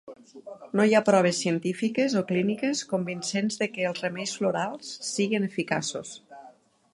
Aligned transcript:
No 0.79 0.85
hi 0.91 0.95
ha 0.95 1.01
proves 1.09 1.41
científiques 1.43 2.15
o 2.21 2.23
clíniques 2.31 2.81
convincents 2.93 3.61
de 3.63 3.69
què 3.75 3.87
els 3.91 4.01
remeis 4.07 4.35
florals 4.39 4.93
siguin 5.11 5.47
eficaços. 5.51 6.17